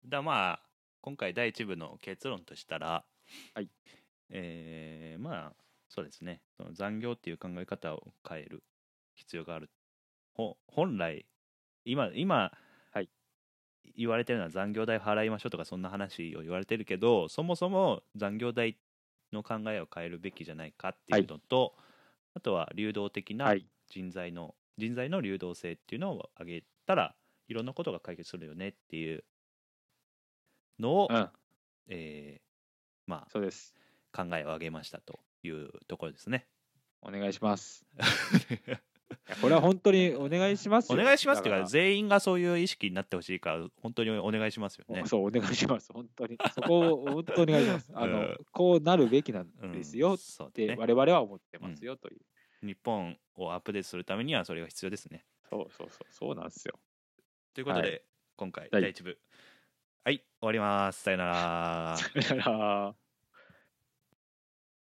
[0.05, 0.63] だまあ
[1.01, 3.05] 今回第一部の結論としたら、
[3.53, 3.69] はい。
[4.29, 5.53] えーまあ
[5.87, 6.41] そうですね。
[6.57, 8.63] その残業っていう考え方を変える
[9.13, 9.69] 必要がある。
[10.33, 11.27] ほ本来
[11.85, 12.51] 今今、
[12.91, 13.09] はい。
[13.95, 18.79] 言われてるのは残業代払いましょうとかそんな話を言われてるけどそもそも残業代
[19.33, 21.75] の考えを変えるべきじゃないかっていうのと、
[22.33, 27.15] あとは流動的なはい人材の、人材の流動性っていうのを上げたら
[27.47, 29.23] いろんなことが解決するよねっていう
[30.79, 31.29] のを、うん、
[31.89, 32.51] えー
[33.07, 33.73] まそうです。
[34.13, 36.47] あ、考えを上げましたというところですね。
[37.01, 37.85] お願いします。
[39.41, 41.03] これは本当にお願いしますおよ。
[41.03, 45.03] 願いしますっていうだか全員がそういう意識になってほしいから本当にお願いしますよね。
[45.07, 45.91] そう、お願いします。
[45.93, 46.37] 本当に。
[46.53, 47.91] そこを本当にお願いします。
[47.93, 50.75] あの、うんこうなるべきなんうんですよって、ね。
[50.77, 52.21] 我々は思ってますよという。
[52.65, 55.25] 日本をアップデートするためにはそれが必要ですね。
[55.49, 56.79] そうそうそう、そうなんですよ。
[57.53, 57.99] ということで、は
[58.37, 59.17] 今回はい第一部
[60.03, 61.01] はい終わります。
[61.03, 61.97] さよなら。
[61.97, 62.95] さよなら